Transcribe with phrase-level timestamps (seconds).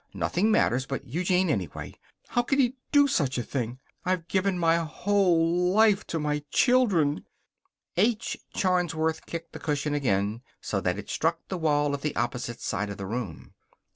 [0.15, 1.93] Nothing matters but Eugene, anyway.
[2.29, 3.77] How could he do such a thing!
[4.03, 7.27] I've given my whole life to my children"
[7.97, 8.35] H.
[8.51, 12.89] Charnsworth kicked the cushion again so that it struck the wall at the opposite side
[12.89, 13.53] of the room.